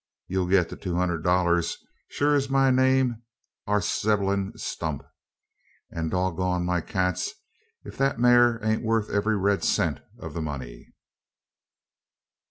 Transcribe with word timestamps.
Ye'll 0.25 0.47
git 0.47 0.69
the 0.69 0.75
two 0.77 0.95
hunderd 0.95 1.23
dollars, 1.23 1.77
sure 2.09 2.33
as 2.33 2.49
my 2.49 2.71
name 2.71 3.21
air 3.67 3.81
Zeblun 3.81 4.57
Stump; 4.57 5.03
an 5.91 6.09
dog 6.09 6.37
gone 6.37 6.65
my 6.65 6.81
cats, 6.81 7.35
ef 7.85 7.97
the 7.97 8.17
maar 8.17 8.59
ain't 8.65 8.81
worth 8.81 9.11
every 9.11 9.37
red 9.37 9.63
cent 9.63 9.99
o' 10.19 10.29
the 10.29 10.41
money!" 10.41 10.91